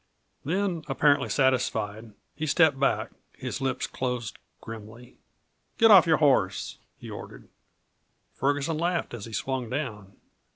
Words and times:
Then, 0.43 0.81
apparently 0.87 1.29
satisfied, 1.29 2.13
he 2.35 2.47
stepped 2.47 2.79
back, 2.79 3.11
his 3.33 3.61
lips 3.61 3.85
closed 3.85 4.39
grimly. 4.59 5.19
"Get 5.77 5.91
off 5.91 6.07
your 6.07 6.17
horse," 6.17 6.79
he 6.97 7.07
ordered. 7.07 7.47
Ferguson 8.33 8.79
laughed 8.79 9.13
as 9.13 9.25
he 9.25 9.31
swung 9.33 9.69
down. 9.69 10.13